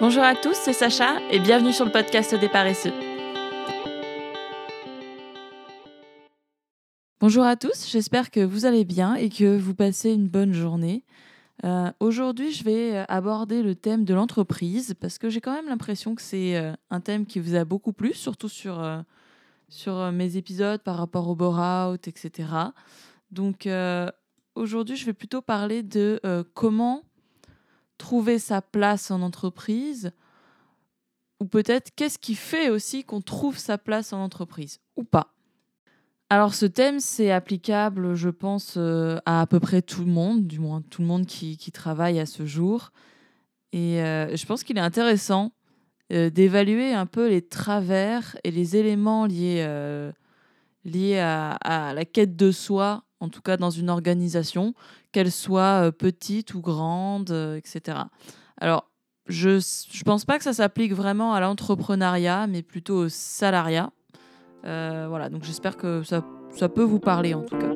[0.00, 2.92] Bonjour à tous, c'est Sacha et bienvenue sur le podcast des paresseux.
[7.20, 11.04] Bonjour à tous, j'espère que vous allez bien et que vous passez une bonne journée.
[11.64, 15.68] Euh, aujourd'hui, je vais euh, aborder le thème de l'entreprise parce que j'ai quand même
[15.68, 18.84] l'impression que c'est euh, un thème qui vous a beaucoup plu, surtout sur,
[19.68, 22.48] sur mes épisodes par rapport au bore-out, etc.
[23.30, 23.68] Donc
[24.56, 26.20] aujourd'hui, je vais plutôt parler de
[26.54, 27.04] comment
[27.98, 30.12] trouver sa place en entreprise
[31.40, 35.34] ou peut-être qu'est-ce qui fait aussi qu'on trouve sa place en entreprise ou pas.
[36.30, 40.46] Alors ce thème, c'est applicable, je pense, euh, à à peu près tout le monde,
[40.46, 42.92] du moins tout le monde qui, travaille à ce jour.
[43.72, 45.52] Et euh, je pense qu'il est intéressant
[46.12, 49.64] euh, d'évaluer un peu les travers et les éléments liés,
[50.84, 54.74] liés à, à, la quête de soi, en tout cas dans une organisation,
[55.12, 57.98] qu'elle soit petite ou grande, etc.
[58.60, 58.88] Alors,
[59.26, 63.90] je ne pense pas que ça s'applique vraiment à l'entrepreneuriat, mais plutôt au salariat.
[64.66, 67.74] Euh, voilà, donc j'espère que ça, ça peut vous parler en tout cas.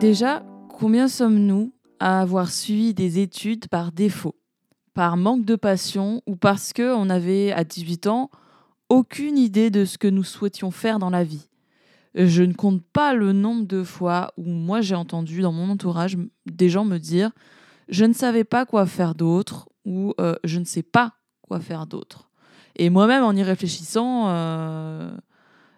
[0.00, 4.34] Déjà, combien sommes-nous à avoir suivi des études par défaut,
[4.92, 8.30] par manque de passion ou parce qu'on avait à 18 ans
[8.94, 11.48] aucune idée de ce que nous souhaitions faire dans la vie
[12.14, 16.16] Je ne compte pas le nombre de fois où moi j'ai entendu dans mon entourage
[16.46, 17.32] des gens me dire
[17.88, 21.86] je ne savais pas quoi faire d'autre ou euh, je ne sais pas quoi faire
[21.86, 22.30] d'autre.
[22.76, 25.10] Et moi-même, en y réfléchissant, euh,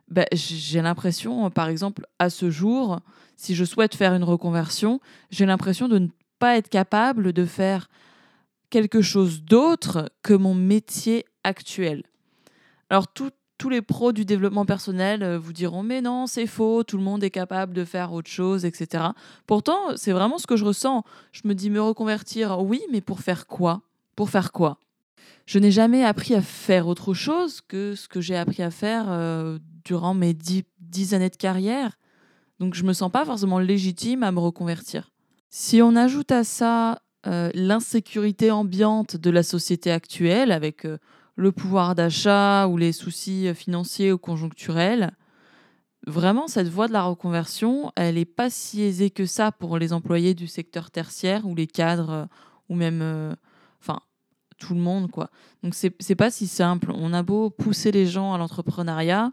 [0.09, 3.01] ben, j'ai l'impression, par exemple, à ce jour,
[3.37, 5.01] si je souhaite faire une reconversion,
[5.31, 7.89] j'ai l'impression de ne pas être capable de faire
[8.71, 12.05] quelque chose d'autre que mon métier actuel.
[12.89, 16.97] Alors, tous les pros du développement personnel euh, vous diront mais non, c'est faux, tout
[16.97, 19.05] le monde est capable de faire autre chose, etc.
[19.47, 21.05] Pourtant, c'est vraiment ce que je ressens.
[21.33, 23.83] Je me dis me reconvertir, oui, mais pour faire quoi?
[24.15, 24.79] Pour faire quoi?
[25.47, 29.07] Je n'ai jamais appris à faire autre chose que ce que j'ai appris à faire
[29.09, 31.99] euh, durant mes dix, années de carrière.
[32.59, 35.13] Donc je me sens pas forcément légitime à me reconvertir.
[35.51, 40.87] Si on ajoute à ça euh, l'insécurité ambiante de la société actuelle, avec
[41.37, 45.13] le pouvoir d'achat ou les soucis financiers ou conjoncturels,
[46.07, 49.93] vraiment cette voie de la reconversion, elle n'est pas si aisée que ça pour les
[49.93, 52.29] employés du secteur tertiaire ou les cadres
[52.69, 53.37] ou même
[54.59, 55.31] tout le monde, quoi.
[55.63, 56.93] Donc, c'est pas si simple.
[56.95, 59.33] On a beau pousser les gens à l'entrepreneuriat,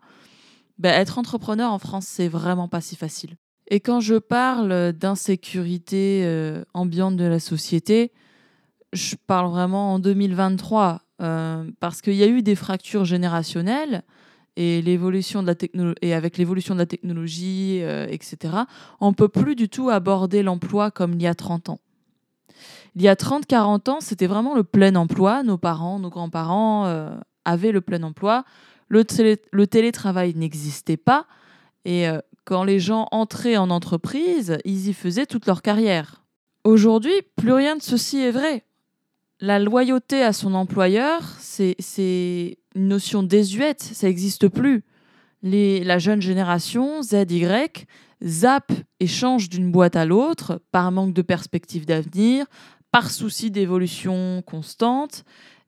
[0.77, 3.37] ben, être entrepreneur en France, c'est vraiment pas si facile.
[3.67, 8.11] Et quand je parle d'insécurité euh, ambiante de la société,
[8.91, 14.03] je parle vraiment en 2023, euh, parce qu'il y a eu des fractures générationnelles
[14.55, 18.55] et l'évolution de la et avec l'évolution de la technologie, euh, etc.
[18.99, 21.79] On peut plus du tout aborder l'emploi comme il y a 30 ans.
[22.95, 25.43] Il y a 30-40 ans, c'était vraiment le plein emploi.
[25.43, 28.43] Nos parents, nos grands-parents euh, avaient le plein emploi.
[28.89, 29.03] Le,
[29.65, 31.25] télétravail n'existait pas.
[31.85, 32.05] Et
[32.45, 36.23] quand les gens entraient en entreprise, ils y faisaient toute leur carrière.
[36.63, 38.63] Aujourd'hui, plus rien de ceci est vrai.
[39.39, 41.75] La loyauté à son employeur, c'est
[42.75, 44.83] une notion désuète, ça n'existe plus.
[45.41, 47.45] La jeune génération, ZY,
[48.23, 52.45] zappe et change d'une boîte à l'autre par manque de perspective d'avenir,
[52.91, 55.25] par souci d'évolution constante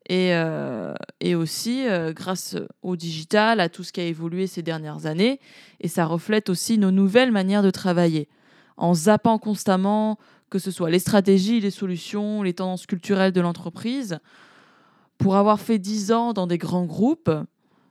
[0.07, 0.93] et, euh,
[1.35, 5.39] aussi euh, grâce au digital, à tout ce qui a évolué ces dernières années.
[5.81, 8.29] Et ça reflète aussi nos nouvelles manières de travailler.
[8.77, 10.17] En zappant constamment,
[10.55, 14.19] que ce soit les stratégies, les solutions, les tendances culturelles de l'entreprise,
[15.17, 17.29] pour avoir fait dix ans dans des grands groupes,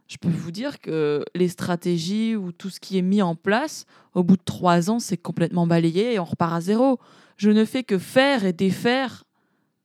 [0.06, 3.84] je peux vous dire que les stratégies ou tout ce qui est mis en place,
[4.14, 6.98] au bout de trois ans, c'est complètement balayé et on repart à zéro.
[7.36, 9.24] Je ne fais que faire et défaire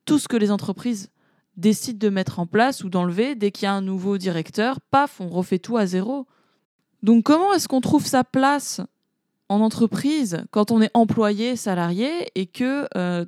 [0.06, 1.10] tout ce que les entreprises
[1.58, 4.80] décident de mettre en place ou d'enlever dès qu'il y a un nouveau directeur.
[4.90, 6.26] Paf, on refait tout à zéro.
[7.02, 8.80] Donc comment est-ce qu'on trouve sa place
[9.50, 13.26] en entreprise quand on est employé, salarié et que euh,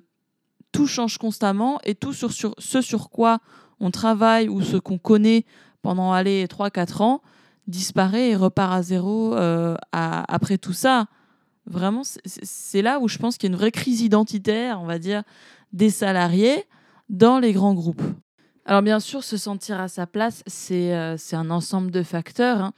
[0.70, 3.40] tout change constamment et tout ce sur quoi
[3.80, 5.44] on travaille ou ce qu'on connaît
[5.82, 7.22] pendant aller 3-4 ans
[7.66, 11.06] disparaît et repart à zéro euh, après tout ça.
[11.66, 14.98] Vraiment, c'est là où je pense qu'il y a une vraie crise identitaire, on va
[14.98, 15.22] dire,
[15.72, 16.64] des salariés
[17.08, 18.02] dans les grands groupes.
[18.64, 22.60] Alors bien sûr, se sentir à sa place, c'est euh, un ensemble de facteurs.
[22.60, 22.72] Hein.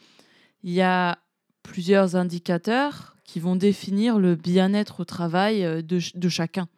[0.63, 1.19] Il y a
[1.63, 6.69] plusieurs indicateurs qui vont définir le bien-être au travail euh, de, chacun.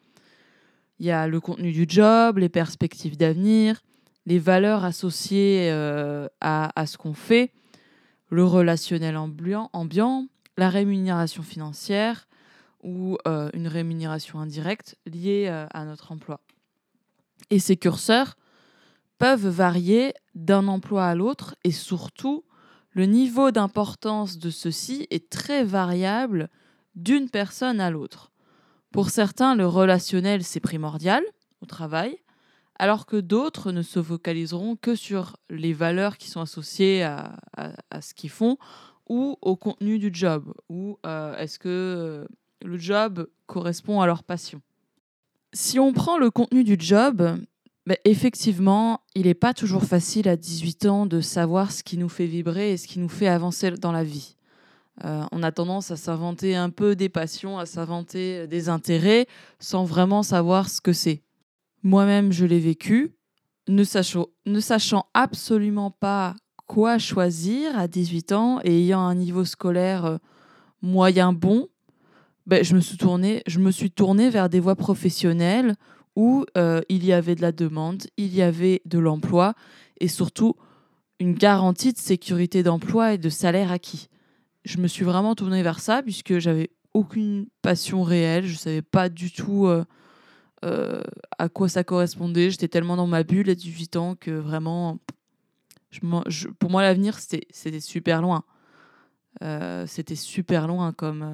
[0.97, 3.83] Il y a le contenu du job, les perspectives d'avenir,
[4.25, 7.51] les valeurs associées euh, à, ce qu'on fait,
[8.31, 10.25] le relationnel ambiant, ambiant,
[10.57, 12.27] la rémunération financière,
[12.81, 13.19] ou
[13.53, 16.39] une rémunération indirecte liée à notre emploi.
[17.51, 18.35] Et ces curseurs
[19.19, 22.43] peuvent varier d'un emploi à l'autre et surtout,
[22.97, 26.49] le niveau d'importance de ceci est très variable
[26.95, 28.31] d'une personne à l'autre.
[28.91, 31.23] Pour certains, le relationnel, c'est primordial
[31.61, 32.17] au travail,
[32.79, 37.37] alors que d'autres ne se focaliseront que sur les valeurs qui sont associées à,
[38.01, 38.57] ce qu'ils font
[39.07, 42.25] ou au contenu du job, ou euh, est-ce que euh,
[42.65, 44.59] le job correspond à leur passion.
[45.53, 47.37] Si on prend le contenu du job,
[47.87, 52.09] bah, effectivement, il n'est pas toujours facile à 18 ans de savoir ce qui nous
[52.09, 54.35] fait vibrer et ce qui nous fait avancer dans la vie.
[55.05, 59.25] Euh, on a tendance à s'inventer un peu des passions, à s'inventer des intérêts
[59.59, 61.23] sans vraiment savoir ce que c'est.
[61.81, 63.15] Moi-même, je l'ai vécu,
[63.69, 66.35] ne sachant, absolument pas
[66.65, 70.17] quoi choisir à 18 ans et ayant un niveau scolaire euh,
[70.81, 71.69] moyen bon,
[72.47, 75.77] ben, je, me suis tournée, je me suis tournée vers des voies professionnelles
[76.17, 79.53] où euh, il y avait de la demande, il y avait de l'emploi
[79.99, 80.55] et surtout
[81.19, 84.09] une garantie de sécurité d'emploi et de salaire acquis
[84.65, 88.47] je me suis vraiment tournée vers ça puisque j'avais aucune passion réelle.
[88.47, 89.85] Je savais pas du tout euh,
[90.65, 91.01] euh,
[91.37, 92.49] à quoi ça correspondait.
[92.49, 94.99] J'étais tellement dans ma bulle à 18 ans que vraiment,
[96.59, 98.43] pour moi, l'avenir, c'était super loin.
[99.85, 101.31] C'était super loin comme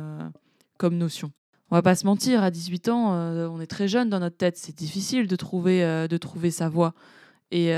[0.92, 1.32] notion.
[1.74, 3.14] On va pas se mentir, à 18 ans,
[3.52, 4.58] on est très jeune dans notre tête.
[4.58, 6.94] C'est difficile de trouver, de trouver sa voie.
[7.50, 7.74] Et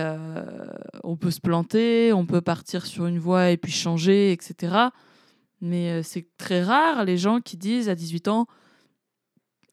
[1.06, 4.89] on peut se planter, on peut partir sur une voie et puis changer, etc.
[5.62, 8.47] Mais euh, c'est très rare les gens qui disent à 18 ans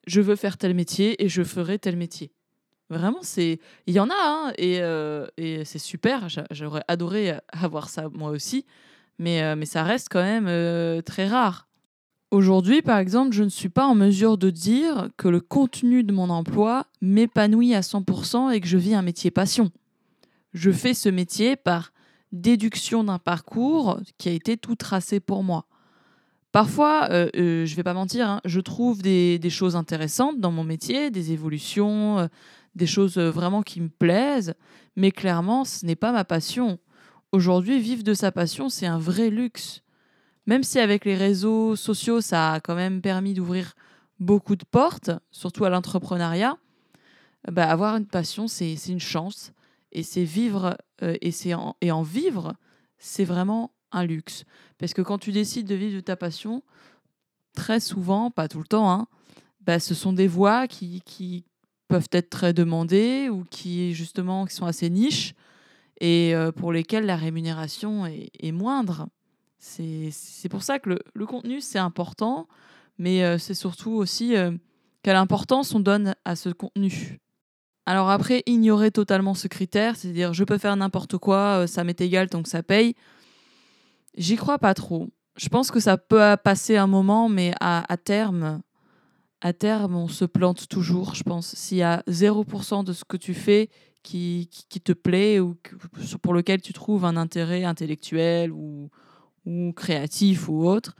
[0.06, 2.32] je veux faire tel métier et je ferai tel métier.
[2.90, 6.28] Vraiment, c'est il y en a hein, et, euh, et c'est super.
[6.50, 8.66] J'aurais adoré avoir ça moi aussi,
[9.18, 11.68] mais, euh, mais ça reste quand même très rare.
[12.32, 16.14] Aujourd'hui, par exemple, je ne suis pas en mesure de dire que le contenu de
[16.14, 19.70] mon emploi m'épanouit à 100% et que je vis un métier passion.
[20.54, 21.92] Je fais ce métier par
[22.32, 25.66] déduction d'un parcours qui a été tout tracé pour moi.
[26.52, 30.52] Parfois, euh, euh, je ne vais pas mentir, hein, je trouve des, choses intéressantes dans
[30.52, 32.28] mon métier, des évolutions, euh,
[32.74, 34.54] des choses vraiment qui me plaisent,
[34.96, 36.78] mais clairement, ce n'est pas ma passion.
[37.30, 39.81] Aujourd'hui, vivre de sa passion, c'est un vrai luxe.
[40.46, 43.74] Même si avec les réseaux sociaux, ça a quand même permis d'ouvrir
[44.18, 46.56] beaucoup de portes, surtout à l'entrepreneuriat,
[47.50, 49.52] bah, avoir une passion, c'est une chance.
[49.92, 52.54] Et c'est vivre, et, en, et en vivre,
[52.98, 54.44] c'est vraiment un luxe.
[54.78, 56.62] Parce que quand tu décides de vivre de ta passion,
[57.54, 59.06] très souvent, pas tout le temps, hein,
[59.60, 61.44] bah, ce sont des voies qui, qui,
[61.92, 65.34] peuvent être très demandées ou qui justement qui sont assez niches
[66.00, 69.08] et euh, pour lesquelles la rémunération est, moindre.
[69.64, 72.48] C'est pour ça que le, le contenu, c'est important,
[72.98, 74.50] mais euh, c'est surtout aussi euh,
[75.02, 77.18] quelle importance on donne à ce contenu.
[77.86, 82.28] Alors après, ignorer totalement ce critère, c'est-à-dire je peux faire n'importe quoi, ça m'est égal
[82.28, 82.94] tant que ça paye,
[84.16, 85.08] J'y crois pas trop.
[85.36, 88.60] Je pense que ça peut passer un moment, mais à, terme,
[89.40, 91.54] à terme, on se plante toujours, je pense.
[91.54, 93.70] S'il y a 0% de ce que tu fais
[94.02, 95.56] qui, qui, te plaît ou
[96.20, 98.90] pour lequel tu trouves un intérêt intellectuel ou,
[99.44, 100.94] ou créatif ou autre,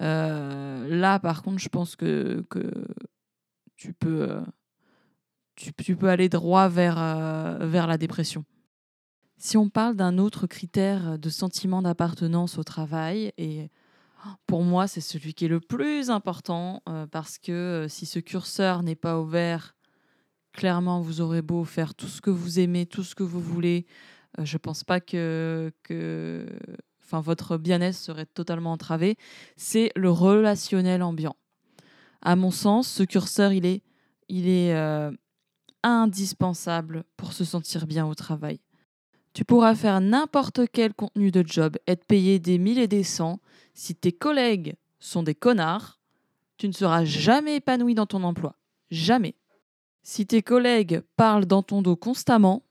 [0.00, 2.70] euh, là, par contre, je pense que, que
[3.76, 4.40] tu, peux, euh,
[5.56, 8.44] tu, tu, peux aller droit vers, euh, vers la dépression.
[9.38, 13.70] Si on parle d'un autre critère de sentiment d'appartenance au travail, et
[14.46, 16.80] pour moi c'est celui qui est le plus important,
[17.10, 19.74] parce que si ce curseur n'est pas ouvert,
[20.52, 23.84] clairement vous aurez beau faire tout ce que vous aimez, tout ce que vous voulez,
[24.38, 26.46] je ne pense pas que, que
[27.20, 29.16] votre bien-être serait totalement entravé,
[29.56, 31.36] c'est le relationnel ambiant.
[32.20, 33.82] À mon sens, ce curseur, il est,
[34.28, 34.74] il est
[35.82, 38.60] indispensable pour se sentir bien au travail.
[39.34, 43.40] Tu pourras faire n'importe quel contenu de job, être payé des mille et des cents.
[43.74, 45.98] Si tes collègues sont des connards,
[46.58, 48.56] tu ne seras jamais épanoui dans ton emploi.
[48.90, 49.34] Jamais.
[50.02, 52.62] Si tes collègues parlent dans ton dos constamment,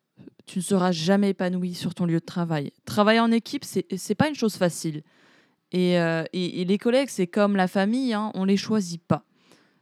[0.51, 2.73] tu ne seras jamais épanoui sur ton lieu de travail.
[2.83, 5.01] Travailler en équipe, c'est n'est pas une chose facile.
[5.73, 9.23] Euh, et, les collègues, c'est comme la famille, hein, on ne les choisit pas.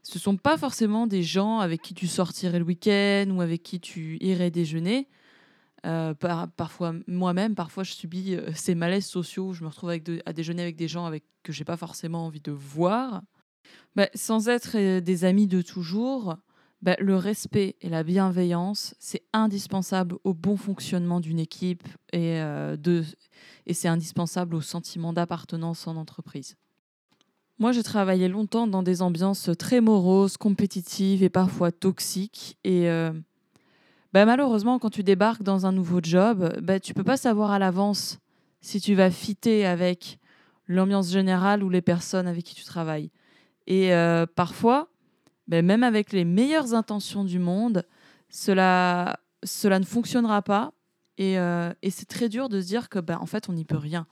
[0.03, 3.63] Ce ne sont pas forcément des gens avec qui tu sortirais le week-end ou avec
[3.63, 5.07] qui tu irais déjeuner.
[5.87, 6.13] Euh,
[6.55, 9.53] parfois moi-même, parfois je subis euh, ces malaises sociaux.
[9.53, 12.41] je me retrouve avec à déjeuner avec des gens avec que j'ai pas forcément envie
[12.41, 13.23] de voir.
[13.95, 16.37] Bah, sans être des amis de toujours,
[16.81, 23.03] bah, le respect et la bienveillance, c'est indispensable au bon fonctionnement d'une équipe et, de,
[23.65, 26.55] et c'est indispensable au sentiment d'appartenance en entreprise.
[27.59, 32.57] Moi, j'ai travaillé longtemps dans des ambiances très moroses, compétitives et parfois toxiques.
[32.63, 33.11] Et euh,
[34.13, 37.59] bah, malheureusement, quand tu débarques dans un nouveau job, bah, tu peux pas savoir à
[37.59, 38.19] l'avance
[38.61, 40.19] si tu vas fitter avec
[40.67, 43.11] l'ambiance générale ou les personnes avec qui tu travailles.
[43.67, 44.87] Et euh, parfois,
[45.49, 47.83] bah, même avec les meilleures intentions du monde,
[48.29, 50.73] cela, cela ne fonctionnera pas.
[51.17, 53.75] Et, euh, c'est très dur de se dire que, bah, en fait, on n'y peut
[53.75, 54.05] rien.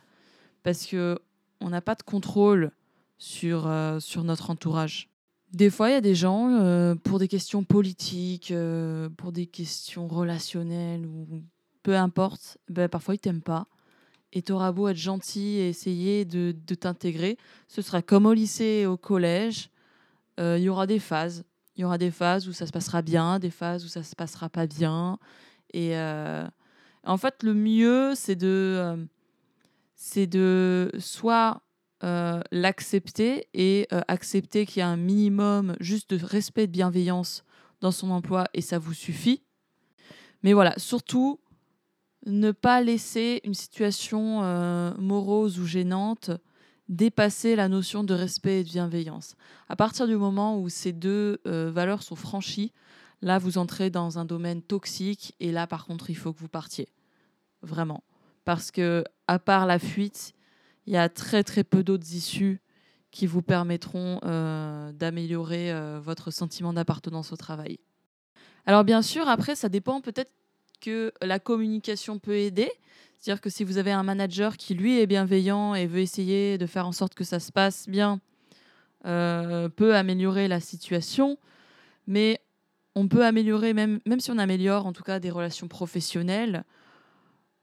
[0.63, 1.20] Parce que
[1.62, 2.72] on n'a pas de contrôle
[3.20, 5.10] sur, euh, sur notre entourage.
[5.53, 8.51] Des fois, il y a des gens, euh, pour des questions politiques,
[9.15, 11.44] pour des questions relationnelles, ou
[11.84, 13.67] peu importe, ben, parfois ils t'aiment pas.
[14.34, 18.34] Et tu auras beau être gentil et essayer de, de t'intégrer, ce sera comme au
[18.34, 19.70] lycée et au collège.
[20.38, 21.44] Il y aura des phases.
[21.75, 24.15] Il y aura des phases où ça se passera bien, des phases où ça se
[24.15, 25.20] passera pas bien.
[25.74, 25.96] Et
[27.03, 29.08] en fait, le mieux, c'est de,
[29.96, 31.62] c'est de soit
[32.03, 37.44] euh, l'accepter et euh, accepter qu'il y a un minimum juste de respect, de bienveillance
[37.82, 39.41] dans son emploi et ça vous suffit.
[40.44, 41.39] Mais voilà, surtout,
[42.27, 46.29] ne pas laisser une situation euh, morose ou gênante
[46.89, 49.36] dépasser la notion de respect et de bienveillance.
[49.70, 52.72] À partir du moment où ces deux valeurs sont franchies,
[53.22, 56.48] là, vous entrez dans un domaine toxique et là, par contre, il faut que vous
[56.48, 56.88] partiez.
[57.62, 58.03] Vraiment.
[58.46, 60.34] Parce que, à part la fuite,
[60.86, 62.62] il y a très très peu d'autres issues
[63.12, 67.79] qui vous permettront euh, d'améliorer euh, votre sentiment d'appartenance au travail.
[68.65, 70.32] Alors bien sûr, après, ça dépend peut-être
[70.82, 72.70] que la communication peut aider.
[73.27, 76.65] C'est-à-dire que si vous avez un manager qui, lui, est bienveillant et veut essayer de
[76.65, 78.22] faire en sorte que ça se passe bien,
[79.05, 81.38] euh, peut améliorer la situation.
[82.07, 82.39] Mais
[82.96, 86.63] on peut améliorer, même, même si on améliore en tout cas des relations professionnelles,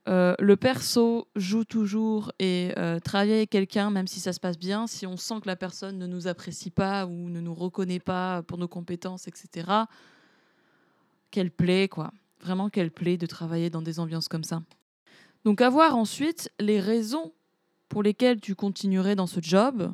[0.06, 4.58] euh, le perso joue toujours et euh, travailler avec quelqu'un, même si ça se passe
[4.58, 8.00] bien, si on sent que la personne ne nous apprécie pas ou ne nous reconnaît
[8.00, 9.66] pas pour nos compétences, etc.,
[11.30, 12.12] quelle plaît, quoi.
[12.42, 14.60] Vraiment, quelle plaît de travailler dans des ambiances comme ça.
[15.44, 17.32] Donc, avoir ensuite les raisons
[17.88, 19.92] pour lesquelles tu continuerais dans ce job.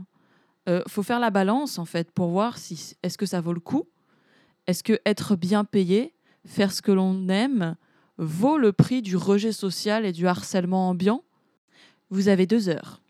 [0.69, 3.61] Euh, faut faire la balance, en fait, pour voir si est-ce que ça vaut le
[3.61, 3.89] coup?
[4.67, 6.15] Est-ce que être bien payé,
[6.47, 7.77] faire ce que l'on aime,
[8.19, 11.25] vaut le prix du rejet social et du harcèlement ambiant?
[12.11, 13.01] Vous avez deux heures.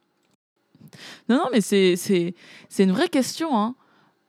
[1.28, 2.34] Non, non, mais c'est, c'est,
[2.68, 3.56] c'est une vraie question.
[3.58, 3.74] Hein.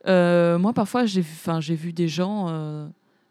[0.08, 1.24] Euh, moi, parfois, j'ai,
[1.60, 2.88] j'ai vu des gens euh,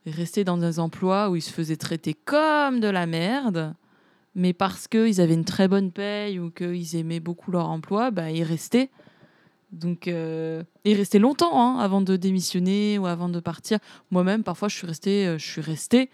[0.07, 3.75] rester dans des emplois où ils se faisaient traiter comme de la merde,
[4.35, 8.31] mais parce qu'ils avaient une très bonne paye ou qu'ils aimaient beaucoup leur emploi, bah,
[8.31, 8.91] ils restaient.
[9.73, 13.79] Donc, euh, ils restaient longtemps hein, avant de démissionner ou avant de partir.
[14.11, 16.11] Moi-même, parfois, je suis restée, je suis restée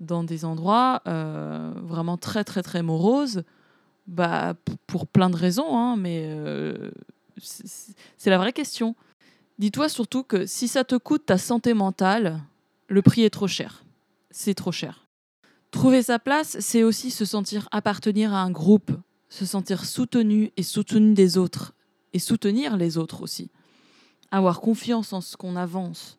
[0.00, 3.42] dans des endroits euh, vraiment très très très moroses,
[4.06, 4.54] bah,
[4.86, 6.90] pour plein de raisons, hein, mais euh,
[7.36, 8.94] c'est la vraie question.
[9.58, 12.40] Dis-toi surtout que si ça te coûte ta santé mentale,
[12.88, 13.84] le prix est trop cher.
[14.30, 15.07] C'est trop cher.
[15.70, 18.90] Trouver sa place, c'est aussi se sentir appartenir à un groupe,
[19.28, 21.74] se sentir soutenu et soutenu des autres,
[22.12, 23.50] et soutenir les autres aussi.
[24.30, 26.18] Avoir confiance en ce qu'on avance,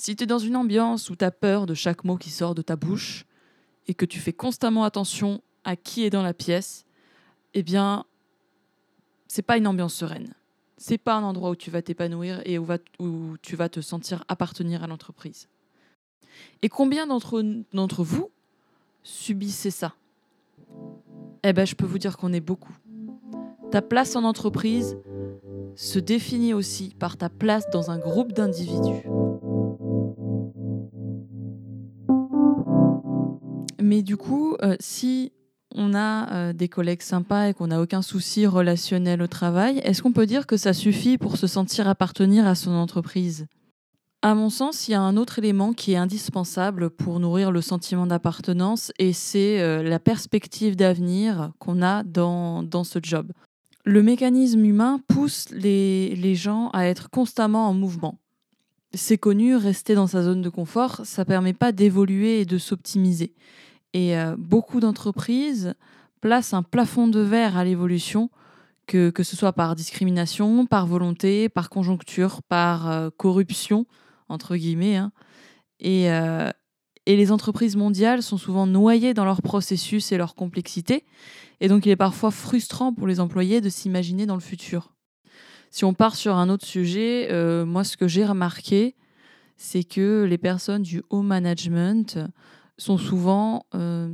[0.00, 2.54] si tu es dans une ambiance où tu as peur de chaque mot qui sort
[2.54, 3.26] de ta bouche
[3.86, 6.86] et que tu fais constamment attention à qui est dans la pièce,
[7.52, 8.06] eh bien,
[9.28, 10.32] c'est pas une ambiance sereine.
[10.78, 12.66] C'est pas un endroit où tu vas t'épanouir et où,
[12.98, 15.48] où, tu vas te sentir appartenir à l'entreprise.
[16.62, 18.30] Et combien d'entre vous
[19.02, 19.94] subissez ça?
[21.42, 22.76] Eh ben, je peux vous dire qu'on est beaucoup.
[23.70, 24.96] Ta place en entreprise
[25.74, 29.02] se définit aussi par ta place dans un groupe d'individus.
[33.80, 35.32] Mais du coup, euh, si
[35.74, 40.02] on a euh, des collègues sympas et qu'on n'a aucun souci relationnel au travail, est-ce
[40.02, 43.46] qu'on peut dire que ça suffit pour se sentir appartenir à son entreprise?
[44.22, 47.62] À mon sens, il y a un autre élément qui est indispensable pour nourrir le
[47.62, 53.32] sentiment d'appartenance et c'est euh, la perspective d'avenir qu'on a dans, dans ce job.
[53.86, 58.18] Le mécanisme humain pousse les, les gens à être constamment en mouvement.
[58.92, 63.32] C'est connu, rester dans sa zone de confort, ça permet pas d'évoluer et de s'optimiser.
[63.94, 65.72] Et euh, beaucoup d'entreprises
[66.20, 68.28] placent un plafond de verre à l'évolution,
[68.86, 73.86] que, que, ce soit par discrimination, par volonté, par conjoncture, par euh, corruption,
[74.30, 74.96] entre guillemets.
[74.96, 75.12] Hein.
[75.78, 76.50] Et, euh,
[77.06, 81.04] et les entreprises mondiales sont souvent noyées dans leur processus et leur complexité.
[81.60, 84.94] Et donc il est parfois frustrant pour les employés de s'imaginer dans le futur.
[85.70, 87.28] Si on part sur un autre sujet,
[87.64, 88.96] moi ce que j'ai remarqué,
[89.56, 92.18] c'est que les personnes du haut management
[92.78, 94.12] sont souvent euh,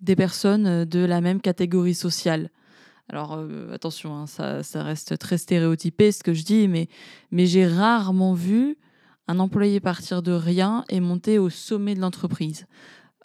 [0.00, 2.50] des personnes de la même catégorie sociale.
[3.08, 6.88] Alors euh, attention, hein, ça, ça, reste très stéréotypé ce que je dis, mais
[7.46, 8.76] j'ai rarement vu
[9.28, 12.66] un employé partir de rien et monter au sommet de l'entreprise.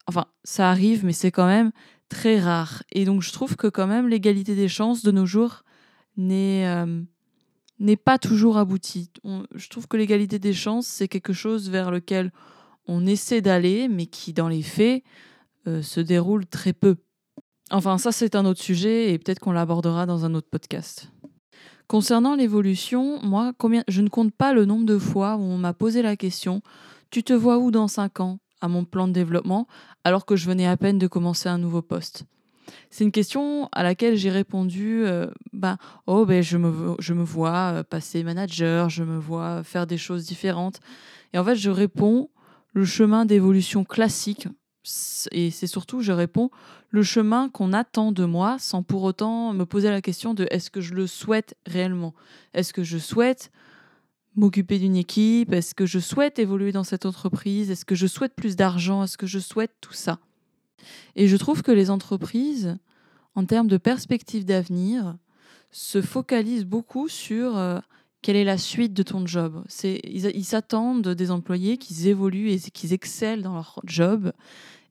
[0.08, 1.72] Enfin, ça arrive, mais c'est quand même
[2.10, 2.84] très rare.
[2.92, 5.64] Et donc je trouve que quand même l'égalité des chances de nos jours
[6.18, 9.10] n'est euh, pas toujours aboutie.
[9.56, 12.32] je trouve que l'égalité des chances, c'est quelque chose vers lequel
[12.88, 15.04] on essaie d'aller, mais qui dans les faits
[15.68, 16.98] euh, se déroule très peu.
[17.70, 21.12] Enfin, ça c'est un autre sujet et peut-être qu'on l'abordera dans un autre podcast.
[21.92, 23.52] Concernant l'évolution, moi,
[23.90, 26.62] je ne compte pas le nombre de fois où on m'a posé la question
[27.10, 29.68] Tu te vois où dans 5 ans à mon plan de développement
[30.06, 32.24] alors que je venais à peine de commencer un nouveau poste?
[32.92, 35.76] C'est une question à laquelle j'ai répondu euh, bah,
[36.08, 39.98] oh, ben, je, me, je me vois euh, passer manager, je me vois faire des
[39.98, 40.80] choses différentes.
[41.34, 42.30] Et en fait, je réponds
[42.72, 44.48] le chemin d'évolution classique.
[45.32, 46.50] Et c'est surtout, je réponds
[46.90, 50.72] le chemin qu'on attend de moi sans pour autant me poser la question de est-ce
[50.72, 52.14] que je le souhaite réellement?
[52.54, 53.52] Est-ce que je souhaite
[54.36, 55.54] m'occuper d'une équipe?
[55.54, 57.70] Est-ce que je souhaite évoluer dans cette entreprise?
[57.70, 59.04] Est-ce que je souhaite plus d'argent?
[59.04, 60.20] Est-ce que je souhaite tout ça?
[61.16, 62.78] Et je trouve que les entreprises,
[63.36, 65.16] en termes de perspective d'avenir,
[65.70, 67.80] se focalisent beaucoup sur euh,
[68.22, 69.64] quelle est la suite de ton job?
[69.84, 74.32] Ils s'attendent des employés qu'ils évoluent et qu'ils excellent dans leur job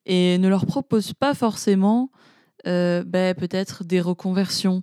[0.06, 2.10] et ne leur proposent pas forcément
[2.66, 4.82] euh, ben, peut-être des reconversions,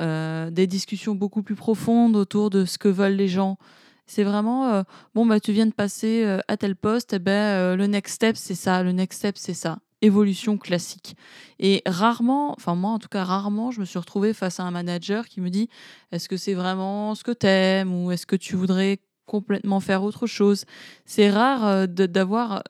[0.00, 3.58] euh, des discussions beaucoup plus profondes autour de ce que veulent les gens.
[4.06, 8.16] C'est vraiment, bon, bah, tu viens de passer à tel poste, eh ben, le next
[8.16, 11.16] step, c'est ça, le next step, c'est ça évolution classique.
[11.58, 14.70] Et rarement, enfin moi en tout cas rarement, je me suis retrouvée face à un
[14.70, 15.68] manager qui me dit
[16.12, 20.26] est-ce que c'est vraiment ce que t'aimes ou est-ce que tu voudrais complètement faire autre
[20.26, 20.64] chose?
[21.04, 22.62] C'est rare euh, d'avoir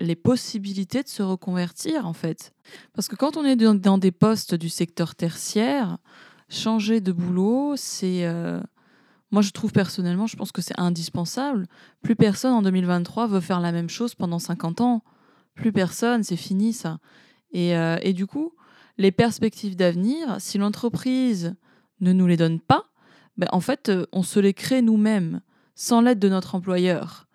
[0.00, 2.52] les possibilités de se reconvertir en fait.
[2.94, 5.98] Parce que quand on est dans des postes du secteur tertiaire,
[6.48, 8.26] changer de boulot, c'est...
[8.26, 8.60] Euh,
[9.30, 11.66] moi, je trouve personnellement, je pense que c'est indispensable.
[12.02, 15.02] Plus personne en 2023 veut faire la même chose pendant 50 ans
[15.54, 16.98] plus personne, c'est fini ça.
[17.54, 18.52] Euh, et, du coup,
[18.98, 21.54] les perspectives d'avenir, si l'entreprise
[22.00, 22.84] ne nous les donne pas,
[23.36, 25.40] ben, en fait, euh, on se les crée nous-mêmes,
[25.74, 27.26] sans l'aide de notre employeur.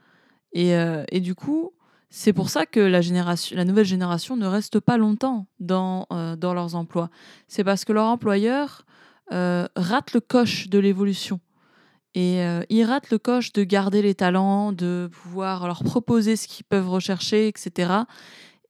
[0.53, 1.71] Et, euh, du coup,
[2.09, 6.53] c'est pour ça que la, génération, la nouvelle génération ne reste pas longtemps dans, dans
[6.55, 7.11] leurs emplois.
[7.47, 8.83] C'est parce que leur employeur
[9.29, 11.39] rate le coche de l'évolution.
[12.15, 16.47] Et euh, ils ratent le coche de garder les talents, de pouvoir leur proposer ce
[16.47, 17.91] qu'ils peuvent rechercher, etc.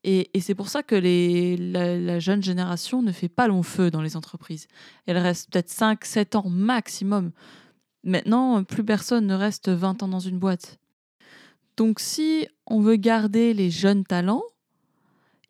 [0.03, 4.01] Et, c'est pour ça que les, la, jeune génération ne fait pas long feu dans
[4.01, 4.67] les entreprises.
[5.05, 7.31] Elle reste peut-être 5, 7 ans maximum.
[8.03, 10.79] Maintenant, plus personne ne reste 20 ans dans une boîte.
[11.75, 14.43] Donc si on veut garder les jeunes talents,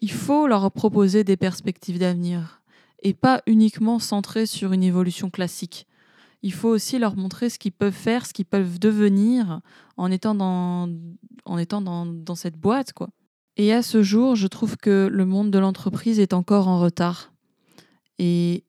[0.01, 2.61] il faut leur proposer des perspectives d'avenir
[3.01, 5.87] et pas uniquement centrer sur une évolution classique
[6.41, 9.61] il faut aussi leur montrer ce qu'ils peuvent faire, ce qu'ils peuvent devenir
[9.97, 10.89] en étant dans,
[11.45, 12.93] en étant dans, cette boîte.
[12.93, 13.09] quoi.
[13.57, 17.33] Et à ce jour, je trouve que le monde de l'entreprise est encore en retard.
[18.19, 18.63] Et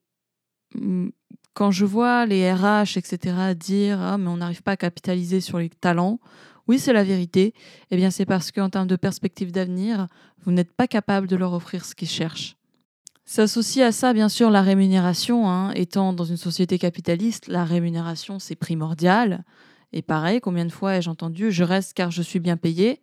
[1.54, 5.58] quand je vois les RH, etc., dire ah, mais on n'arrive pas à capitaliser sur
[5.58, 6.18] les talents,
[6.66, 7.54] oui, c'est la vérité.
[7.90, 10.06] Eh bien, c'est parce qu'en termes de perspective d'avenir,
[10.44, 12.56] vous n'êtes pas capable de leur offrir ce qu'ils cherchent.
[13.32, 15.48] S'associe à ça, bien sûr, la rémunération.
[15.48, 15.70] Hein.
[15.76, 19.44] Étant dans une société capitaliste, la rémunération, c'est primordial.
[19.92, 23.00] Et pareil, combien de fois ai-je entendu je reste car je suis bien payé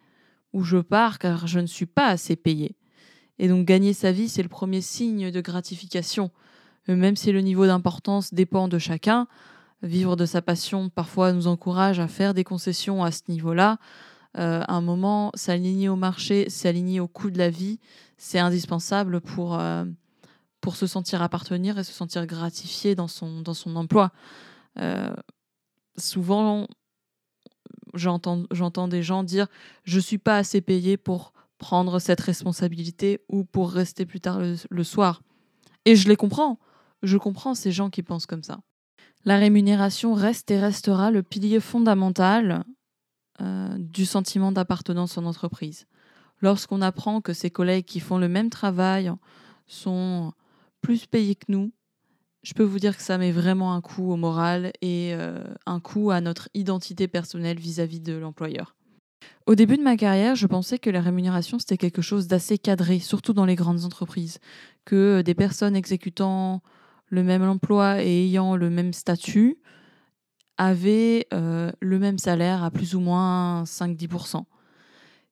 [0.51, 2.75] ou je pars car je ne suis pas assez payé.
[3.39, 6.29] Et donc gagner sa vie, c'est le premier signe de gratification.
[6.89, 9.27] Euh, même si le niveau d'importance dépend de chacun,
[9.81, 13.77] vivre de sa passion parfois nous encourage à faire des concessions à ce niveau-là.
[14.37, 17.79] Euh, à un moment, s'aligner au marché, s'aligner au coût de la vie,
[18.17, 19.85] c'est indispensable pour, euh,
[20.67, 24.11] pour se sentir appartenir et se sentir gratifié dans son, dans son emploi.
[24.81, 25.15] Euh,
[25.97, 26.67] souvent,
[27.93, 29.47] j'entends des gens dire
[29.85, 34.83] je suis pas assez payé pour prendre cette responsabilité ou pour rester plus tard le,
[34.83, 35.21] soir.
[35.85, 36.59] Et je les comprends.
[37.01, 38.59] Je comprends ces gens qui pensent comme ça.
[39.23, 42.65] La rémunération reste et restera le pilier fondamental
[43.39, 45.85] euh, du sentiment d'appartenance en entreprise.
[46.41, 49.13] Lorsqu'on apprend que ses collègues qui font le même travail
[49.65, 50.33] sont
[50.87, 51.73] plus payés que nous,
[52.43, 55.81] je peux vous dire que ça met vraiment un coup au moral et euh, un
[55.81, 58.73] coup à notre identité personnelle vis-à-vis de l'employeur.
[59.47, 62.99] Au début de ma carrière, je pensais que la rémunération, c'était quelque chose d'assez cadré,
[62.99, 64.39] surtout dans les grandes entreprises,
[64.85, 66.61] que des personnes exécutant
[67.07, 69.57] le même emploi et ayant le même statut
[70.55, 74.45] avaient euh, le même salaire à plus ou moins 5-10%.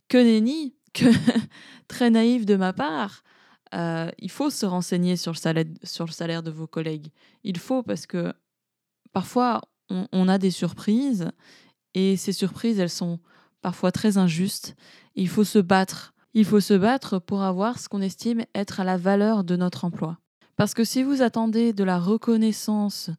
[0.10, 1.06] Que nenni, que
[1.88, 3.24] très naïf de ma part,
[3.74, 7.08] euh, il faut se renseigner sur le, salaire, sur le salaire de vos collègues.
[7.44, 8.34] Il faut parce que
[9.12, 11.32] parfois, on, a des surprises
[11.94, 13.20] et ces surprises, elles sont
[13.62, 14.76] parfois très injustes.
[15.16, 16.14] Il faut se battre.
[16.34, 19.86] Il faut se battre pour avoir ce qu'on estime être à la valeur de notre
[19.86, 20.18] emploi.
[20.58, 23.10] Parce que si vous attendez de la reconnaissance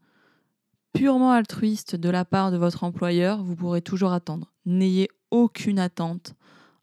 [0.92, 4.52] purement altruiste de la part de votre employeur, vous pourrez toujours attendre.
[4.64, 6.34] N'ayez aucune attente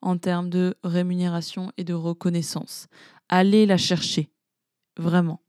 [0.02, 2.88] en termes de rémunération et de reconnaissance.
[3.36, 4.30] Allez la chercher.
[4.96, 5.41] Vraiment.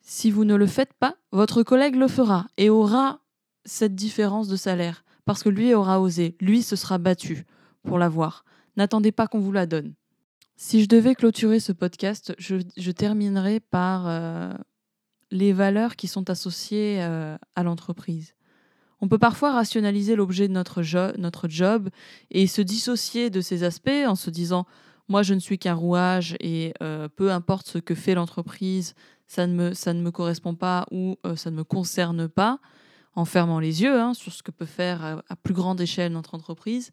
[0.00, 3.20] Si vous ne le faites pas, votre collègue le fera et aura
[3.66, 7.44] cette différence de salaire parce que lui aura osé, lui se sera battu
[7.82, 8.46] pour l'avoir.
[8.78, 9.92] N'attendez pas qu'on vous la donne.
[10.56, 14.54] Si je devais clôturer ce podcast, je, terminerai par euh,
[15.30, 18.32] les valeurs qui sont associées euh, à l'entreprise.
[19.02, 20.80] On peut parfois rationaliser l'objet de notre,
[21.18, 21.90] notre job
[22.30, 24.64] et se dissocier de ces aspects en se disant
[25.12, 28.94] moi je ne suis qu'un rouage et euh, peu importe ce que fait l'entreprise,
[29.26, 32.60] ça, ne me, ça ne me correspond pas ou ça ne me concerne pas
[33.14, 36.34] en fermant les yeux hein, sur ce que peut faire à, plus grande échelle notre
[36.34, 36.92] entreprise.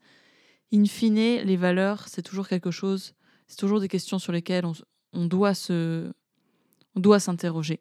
[0.74, 3.14] In fine, les valeurs, c'est toujours quelque chose,
[3.48, 4.74] c'est toujours des questions sur lesquelles on,
[5.14, 5.54] on doit
[7.20, 7.80] s'interroger.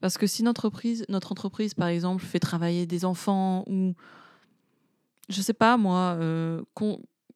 [0.00, 3.94] Parce que si notre entreprise, notre entreprise, par exemple, fait travailler des enfants ou,
[5.28, 6.62] je sais pas moi, euh,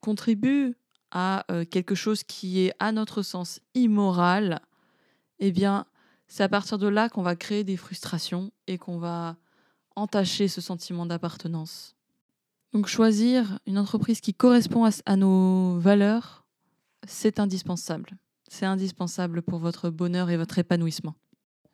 [0.01, 0.75] contribue
[1.13, 4.61] à euh, quelque chose qui est, à notre sens, immoral,
[5.39, 5.87] eh bien,
[6.27, 9.37] c'est à partir de là qu'on va créer des frustrations et qu'on va
[9.95, 11.95] entacher ce sentiment d'appartenance.
[12.73, 16.47] Donc choisir une entreprise qui correspond à, nos valeurs,
[17.07, 18.17] c'est indispensable.
[18.49, 21.15] C'est indispensable pour votre bonheur et votre épanouissement.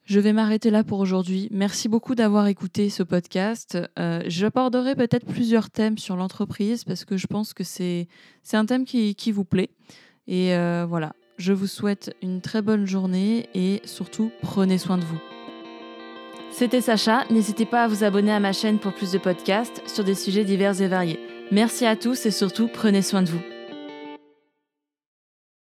[0.08, 1.48] Je vais m'arrêter là pour aujourd'hui.
[1.50, 3.76] Merci beaucoup d'avoir écouté ce podcast.
[3.98, 8.08] Euh, J'aborderai peut-être plusieurs thèmes sur l'entreprise parce que je pense que c'est
[8.54, 9.68] un thème qui, vous plaît.
[10.26, 15.04] Et euh, voilà, je vous souhaite une très bonne journée et surtout prenez soin de
[15.04, 15.20] vous.
[16.52, 20.04] C'était Sacha, n'hésitez pas à vous abonner à ma chaîne pour plus de podcasts sur
[20.04, 21.20] des sujets divers et variés.
[21.52, 23.42] Merci à tous et surtout prenez soin de vous.